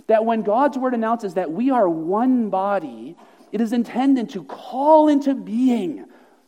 [0.06, 3.16] That when God's word announces that we are one body,
[3.52, 6.06] it is intended to call into being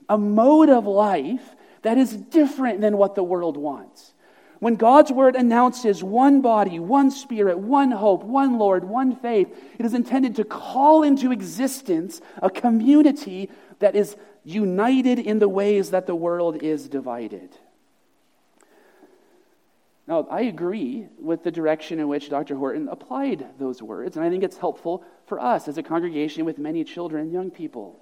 [0.08, 4.12] a mode of life that is different than what the world wants.
[4.58, 9.86] When God's word announces one body, one spirit, one hope, one Lord, one faith, it
[9.86, 16.06] is intended to call into existence a community that is united in the ways that
[16.06, 17.56] the world is divided.
[20.10, 22.56] Now, I agree with the direction in which Dr.
[22.56, 26.58] Horton applied those words, and I think it's helpful for us as a congregation with
[26.58, 28.00] many children and young people.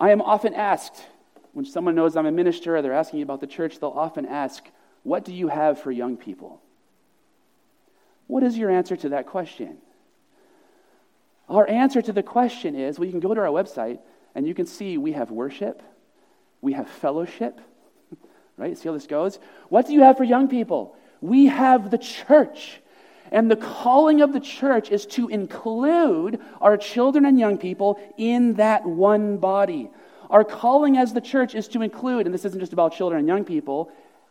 [0.00, 1.04] I am often asked,
[1.52, 4.64] when someone knows I'm a minister or they're asking about the church, they'll often ask,
[5.02, 6.62] What do you have for young people?
[8.26, 9.76] What is your answer to that question?
[11.46, 13.98] Our answer to the question is well, you can go to our website
[14.34, 15.82] and you can see we have worship,
[16.62, 17.60] we have fellowship,
[18.56, 18.76] right?
[18.76, 19.38] See how this goes?
[19.68, 20.96] What do you have for young people?
[21.20, 22.80] We have the church.
[23.32, 28.54] And the calling of the church is to include our children and young people in
[28.54, 29.90] that one body.
[30.30, 33.28] Our calling as the church is to include, and this isn't just about children and
[33.28, 33.90] young people,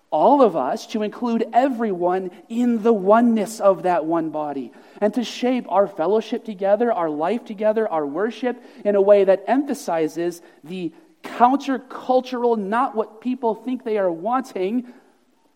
[0.09, 4.71] all of us, to include everyone in the oneness of that one body,
[5.01, 9.43] and to shape our fellowship together, our life together, our worship in a way that
[9.47, 10.93] emphasizes the
[11.24, 14.93] countercultural, not what people think they are wanting,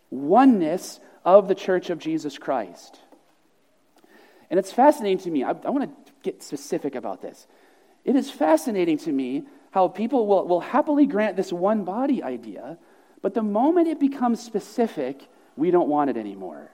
[0.09, 2.99] oneness of the church of Jesus Christ.
[4.49, 5.43] And it's fascinating to me.
[5.43, 7.47] I, I want to get specific about this.
[8.05, 12.77] It is fascinating to me how people will, will happily grant this one body idea
[13.21, 16.71] but the moment it becomes specific, we don't want it anymore.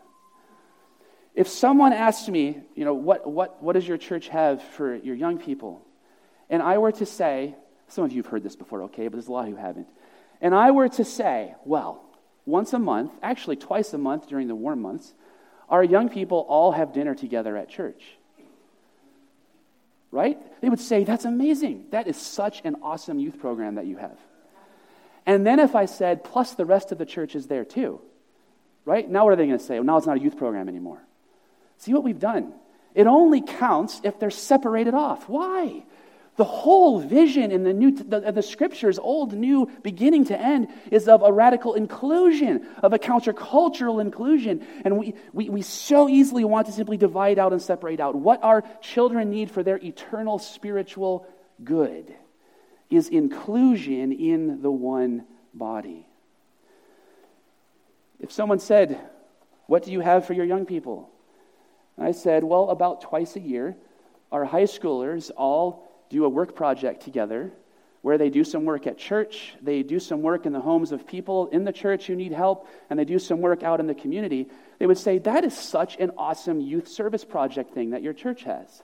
[1.35, 5.15] If someone asked me, you know, what, what, what does your church have for your
[5.15, 5.81] young people?
[6.49, 7.55] And I were to say,
[7.93, 9.87] some of you have heard this before, okay, but there's a lot who haven't.
[10.41, 12.03] And I were to say, well,
[12.45, 15.13] once a month, actually twice a month during the warm months,
[15.69, 18.03] our young people all have dinner together at church.
[20.11, 20.37] Right?
[20.61, 21.85] They would say, that's amazing.
[21.91, 24.17] That is such an awesome youth program that you have.
[25.25, 28.01] And then if I said, plus the rest of the church is there too,
[28.85, 29.09] right?
[29.09, 29.75] Now what are they going to say?
[29.75, 31.01] Well, now it's not a youth program anymore.
[31.77, 32.53] See what we've done?
[32.93, 35.29] It only counts if they're separated off.
[35.29, 35.83] Why?
[36.35, 41.07] The whole vision in the, new, the, the scriptures, old, new, beginning to end, is
[41.07, 44.65] of a radical inclusion, of a countercultural inclusion.
[44.83, 48.43] And we, we, we so easily want to simply divide out and separate out what
[48.43, 51.27] our children need for their eternal spiritual
[51.63, 52.13] good
[52.89, 56.07] is inclusion in the one body.
[58.19, 58.99] If someone said,
[59.67, 61.09] What do you have for your young people?
[61.97, 63.75] I said, Well, about twice a year,
[64.31, 67.51] our high schoolers all do a work project together
[68.01, 71.07] where they do some work at church, they do some work in the homes of
[71.07, 73.95] people in the church who need help, and they do some work out in the
[73.95, 74.49] community.
[74.77, 78.43] They would say, That is such an awesome youth service project thing that your church
[78.43, 78.83] has.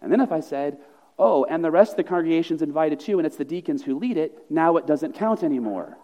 [0.00, 0.78] And then if I said,
[1.18, 4.16] oh, and the rest of the congregation's invited too, and it's the deacons who lead
[4.16, 5.96] it, now it doesn't count anymore.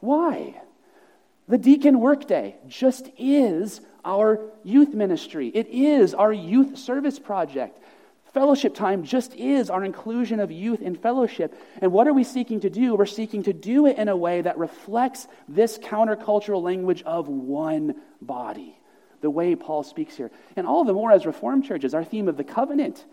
[0.00, 0.60] Why?
[1.48, 5.48] The deacon workday just is our youth ministry.
[5.48, 7.81] It is our youth service project.
[8.32, 11.54] Fellowship time just is our inclusion of youth in fellowship.
[11.82, 12.94] And what are we seeking to do?
[12.94, 17.94] We're seeking to do it in a way that reflects this countercultural language of one
[18.22, 18.78] body,
[19.20, 20.30] the way Paul speaks here.
[20.56, 23.04] And all the more as Reformed churches, our theme of the covenant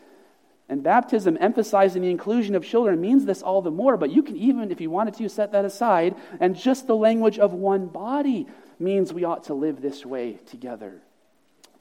[0.69, 4.37] and baptism, emphasizing the inclusion of children, means this all the more, but you can
[4.37, 6.15] even, if you wanted to, set that aside.
[6.39, 8.47] And just the language of one body
[8.79, 11.01] means we ought to live this way together.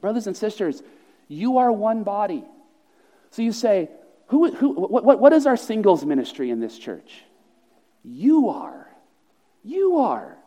[0.01, 0.83] Brothers and sisters,
[1.29, 2.43] you are one body.
[3.31, 3.89] So you say,
[4.27, 7.23] who, who, what, what, is our singles ministry in this church?
[8.03, 8.87] You are.
[9.63, 10.37] You are.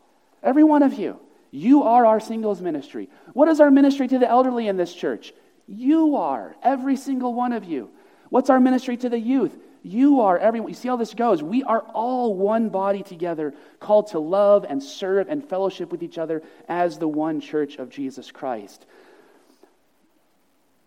[0.43, 1.19] Every one of you.
[1.51, 3.11] You are our singles ministry.
[3.35, 5.35] What is our ministry to the elderly in this church?
[5.67, 6.57] You are.
[6.63, 7.91] Every single one of you.
[8.31, 9.55] What's our ministry to the youth?
[9.83, 10.69] You are everyone.
[10.69, 11.43] You see how this goes?
[11.43, 16.19] We are all one body together, called to love and serve and fellowship with each
[16.19, 18.87] other as the one church of Jesus Christ.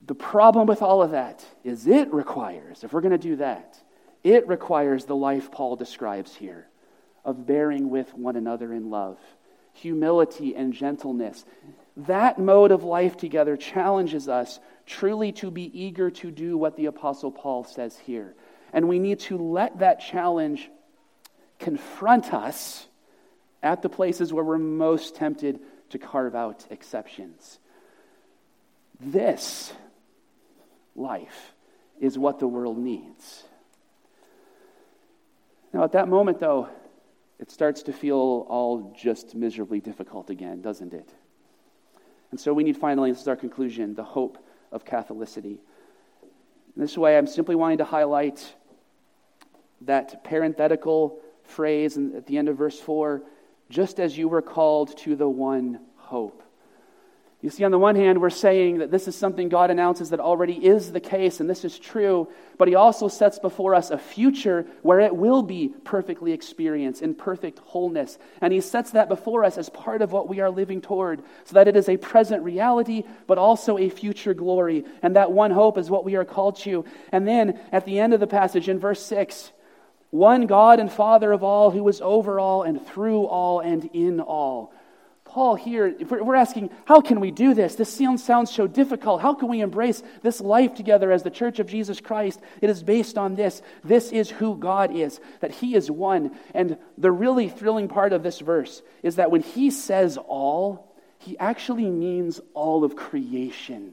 [0.07, 3.77] The problem with all of that is it requires, if we're going to do that,
[4.23, 6.67] it requires the life Paul describes here
[7.23, 9.17] of bearing with one another in love,
[9.73, 11.43] humility and gentleness.
[11.97, 16.85] That mode of life together challenges us truly to be eager to do what the
[16.85, 18.35] Apostle Paul says here.
[18.73, 20.69] And we need to let that challenge
[21.57, 22.87] confront us
[23.63, 27.57] at the places where we're most tempted to carve out exceptions.
[28.99, 29.73] This
[30.95, 31.53] life
[31.99, 33.43] is what the world needs.
[35.73, 36.69] Now, at that moment, though,
[37.39, 41.13] it starts to feel all just miserably difficult again, doesn't it?
[42.31, 44.37] And so we need finally, this is our conclusion, the hope
[44.71, 45.59] of Catholicity.
[46.75, 48.53] In this way, I'm simply wanting to highlight
[49.81, 53.21] that parenthetical phrase at the end of verse 4
[53.69, 56.43] just as you were called to the one hope.
[57.45, 60.19] You see, on the one hand, we're saying that this is something God announces that
[60.19, 62.27] already is the case, and this is true,
[62.57, 67.13] but He also sets before us a future where it will be perfectly experienced in
[67.13, 68.17] perfect wholeness.
[68.41, 71.53] And He sets that before us as part of what we are living toward, so
[71.53, 74.83] that it is a present reality, but also a future glory.
[75.03, 76.83] And that one hope is what we are called to.
[77.11, 79.51] And then at the end of the passage in verse 6,
[80.09, 84.19] one God and Father of all, who is over all and through all and in
[84.19, 84.73] all.
[85.35, 87.75] Paul here, we're asking, how can we do this?
[87.75, 89.21] This sounds so difficult.
[89.21, 92.39] How can we embrace this life together as the church of Jesus Christ?
[92.61, 93.61] It is based on this.
[93.83, 96.31] This is who God is, that He is one.
[96.53, 101.37] And the really thrilling part of this verse is that when He says all, He
[101.37, 103.91] actually means all of creation.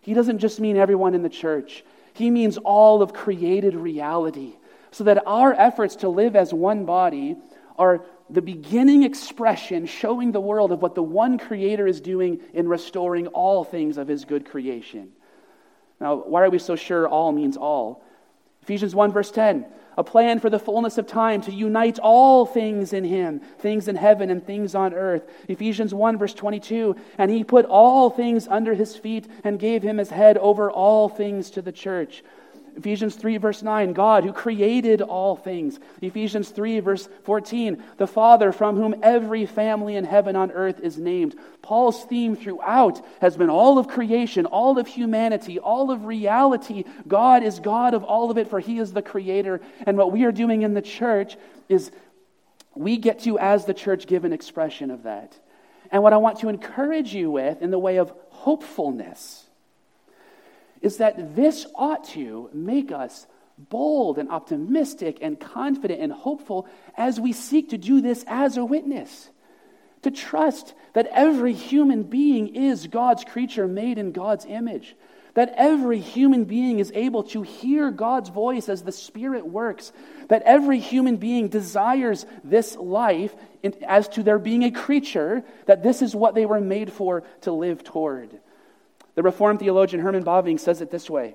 [0.00, 4.52] He doesn't just mean everyone in the church, He means all of created reality.
[4.92, 7.34] So that our efforts to live as one body
[7.76, 12.68] are the beginning expression showing the world of what the one creator is doing in
[12.68, 15.12] restoring all things of his good creation.
[16.00, 18.04] Now, why are we so sure all means all?
[18.62, 19.66] Ephesians 1, verse 10
[19.96, 23.96] a plan for the fullness of time to unite all things in him, things in
[23.96, 25.28] heaven and things on earth.
[25.48, 29.98] Ephesians 1, verse 22 And he put all things under his feet and gave him
[29.98, 32.22] his head over all things to the church
[32.76, 35.78] Ephesians 3, verse 9, God who created all things.
[36.00, 40.98] Ephesians 3, verse 14, the Father from whom every family in heaven on earth is
[40.98, 41.34] named.
[41.60, 46.84] Paul's theme throughout has been all of creation, all of humanity, all of reality.
[47.06, 49.60] God is God of all of it, for he is the creator.
[49.86, 51.36] And what we are doing in the church
[51.68, 51.90] is
[52.74, 55.38] we get to, as the church, give an expression of that.
[55.90, 59.46] And what I want to encourage you with in the way of hopefulness
[60.82, 63.26] is that this ought to make us
[63.56, 66.66] bold and optimistic and confident and hopeful
[66.96, 69.30] as we seek to do this as a witness.
[70.02, 74.96] To trust that every human being is God's creature made in God's image.
[75.34, 79.92] That every human being is able to hear God's voice as the Spirit works.
[80.28, 83.34] That every human being desires this life
[83.86, 87.52] as to their being a creature, that this is what they were made for to
[87.52, 88.40] live toward.
[89.14, 91.34] The Reformed theologian Herman Bavinck says it this way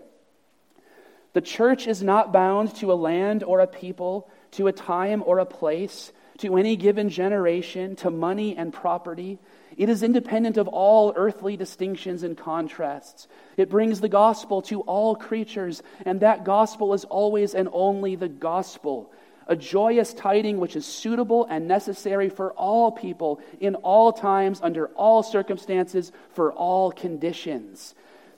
[1.33, 5.39] The church is not bound to a land or a people, to a time or
[5.39, 9.39] a place, to any given generation, to money and property.
[9.75, 13.27] It is independent of all earthly distinctions and contrasts.
[13.57, 18.29] It brings the gospel to all creatures, and that gospel is always and only the
[18.29, 19.11] gospel
[19.47, 24.87] a joyous tiding which is suitable and necessary for all people in all times, under
[24.89, 27.95] all circumstances, for all conditions.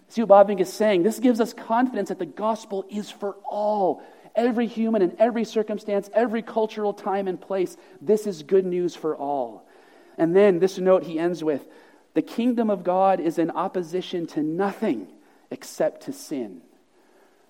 [0.07, 1.03] See what Bavinck is saying?
[1.03, 4.01] This gives us confidence that the gospel is for all.
[4.35, 9.15] Every human in every circumstance, every cultural time and place, this is good news for
[9.15, 9.67] all.
[10.17, 11.65] And then this note he ends with
[12.13, 15.07] the kingdom of God is in opposition to nothing
[15.51, 16.61] except to sin.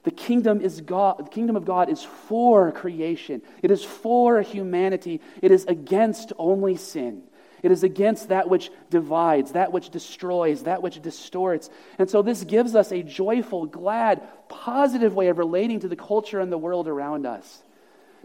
[0.03, 3.41] The kingdom, is God, the kingdom of God is for creation.
[3.61, 5.19] It is for humanity.
[5.41, 7.23] It is against only sin.
[7.61, 11.69] It is against that which divides, that which destroys, that which distorts.
[11.97, 16.39] And so this gives us a joyful, glad, positive way of relating to the culture
[16.39, 17.63] and the world around us.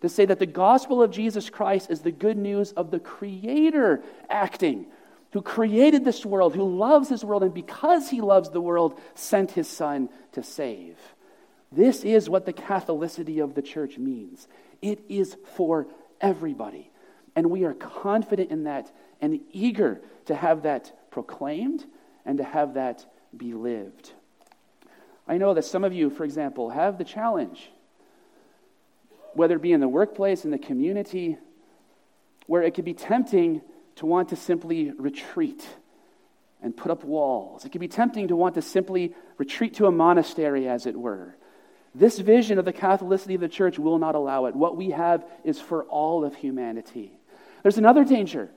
[0.03, 4.03] To say that the gospel of Jesus Christ is the good news of the Creator
[4.29, 4.87] acting,
[5.33, 9.53] who created this world, who loves his world, and because he loves the world, sent
[9.53, 10.97] his Son to save.
[11.75, 14.47] This is what the Catholicity of the church means
[14.81, 15.87] it is for
[16.21, 16.91] everybody.
[17.35, 21.85] And we are confident in that and eager to have that proclaimed
[22.25, 23.07] and to have that
[23.37, 24.13] be lived.
[25.27, 27.71] I know that some of you, for example, have the challenge,
[29.33, 31.39] whether it be in the workplace, in the community,
[32.47, 33.63] where it could be tempting
[33.97, 35.67] to want to simply retreat
[36.63, 37.65] and put up walls.
[37.65, 41.37] It could be tempting to want to simply retreat to a monastery, as it were,
[41.95, 44.57] this vision of the Catholicity of the church will not allow it.
[44.57, 47.13] What we have is for all of humanity.
[47.63, 48.51] There's another danger.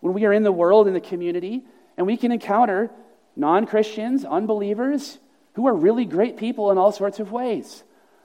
[0.00, 1.62] When we are in the world, in the community,
[1.96, 2.90] and we can encounter
[3.36, 5.18] non Christians, unbelievers,
[5.54, 7.82] who are really great people in all sorts of ways.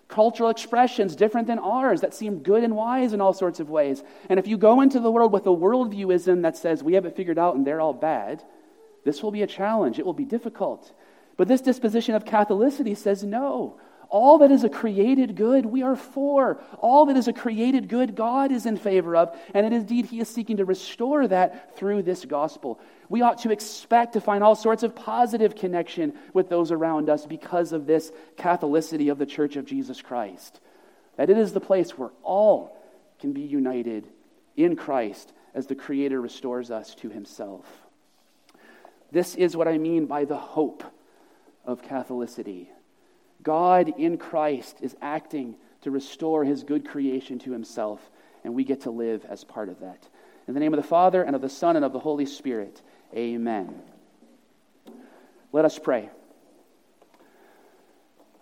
[0.08, 4.02] Cultural expressions different than ours that seem good and wise in all sorts of ways.
[4.30, 7.16] And if you go into the world with a worldviewism that says we have it
[7.18, 8.42] figured out and they're all bad,
[9.04, 10.00] this will be a challenge.
[10.00, 10.94] It will be difficult.
[11.36, 13.80] But this disposition of Catholicity says no.
[14.10, 16.62] All that is a created good, we are for.
[16.80, 19.38] All that is a created good, God is in favor of.
[19.53, 22.80] And indeed, He is seeking to restore that through this gospel.
[23.10, 27.26] We ought to expect to find all sorts of positive connection with those around us
[27.26, 30.60] because of this Catholicity of the Church of Jesus Christ.
[31.18, 32.78] That it is the place where all
[33.20, 34.08] can be united
[34.55, 37.66] in Christ as the Creator restores us to Himself.
[39.12, 40.84] This is what I mean by the hope
[41.66, 42.68] of Catholicity.
[43.48, 48.02] God in Christ is acting to restore his good creation to himself,
[48.43, 50.06] and we get to live as part of that.
[50.50, 52.82] In the name of the Father, and of the Son, and of the Holy Spirit,
[53.16, 53.74] amen.
[55.54, 56.10] Let us pray.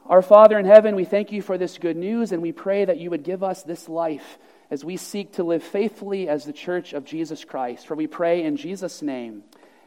[0.08, 2.98] Our Father in heaven, we thank you for this good news, and we pray that
[2.98, 4.40] you would give us this life
[4.72, 7.86] as we seek to live faithfully as the church of Jesus Christ.
[7.86, 9.44] For we pray in Jesus' name,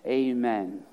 [0.07, 0.85] amen.